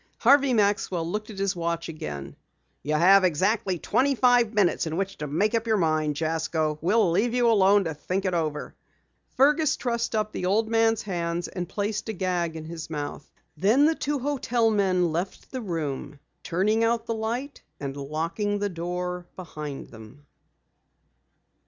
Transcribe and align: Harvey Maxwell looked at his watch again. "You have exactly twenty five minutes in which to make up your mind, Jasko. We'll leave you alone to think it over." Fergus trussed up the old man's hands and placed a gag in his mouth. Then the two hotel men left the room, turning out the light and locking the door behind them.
Harvey 0.17 0.51
Maxwell 0.51 1.07
looked 1.07 1.29
at 1.29 1.37
his 1.37 1.55
watch 1.55 1.87
again. 1.87 2.35
"You 2.81 2.95
have 2.95 3.23
exactly 3.23 3.77
twenty 3.77 4.15
five 4.15 4.51
minutes 4.51 4.87
in 4.87 4.97
which 4.97 5.19
to 5.19 5.27
make 5.27 5.53
up 5.53 5.67
your 5.67 5.77
mind, 5.77 6.15
Jasko. 6.19 6.79
We'll 6.81 7.11
leave 7.11 7.35
you 7.35 7.47
alone 7.51 7.83
to 7.83 7.93
think 7.93 8.25
it 8.25 8.33
over." 8.33 8.73
Fergus 9.37 9.77
trussed 9.77 10.15
up 10.15 10.31
the 10.31 10.47
old 10.47 10.67
man's 10.69 11.03
hands 11.03 11.47
and 11.49 11.69
placed 11.69 12.09
a 12.09 12.13
gag 12.13 12.55
in 12.55 12.65
his 12.65 12.89
mouth. 12.89 13.31
Then 13.55 13.85
the 13.85 13.93
two 13.93 14.17
hotel 14.17 14.71
men 14.71 15.11
left 15.11 15.51
the 15.51 15.61
room, 15.61 16.17
turning 16.41 16.83
out 16.83 17.05
the 17.05 17.13
light 17.13 17.61
and 17.79 17.95
locking 17.95 18.57
the 18.57 18.69
door 18.69 19.27
behind 19.35 19.89
them. 19.89 20.25